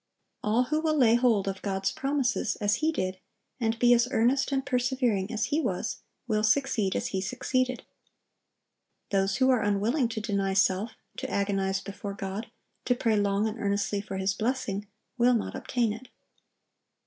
[0.43, 3.19] All who will lay hold of God's promises, as he did,
[3.59, 7.83] and be as earnest and persevering as he was, will succeed as he succeeded.
[9.11, 12.49] Those who are unwilling to deny self, to agonize before God,
[12.85, 14.87] to pray long and earnestly for His blessing,
[15.19, 16.07] will not obtain it.